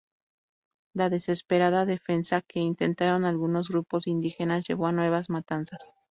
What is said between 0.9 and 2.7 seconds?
La desesperada defensa que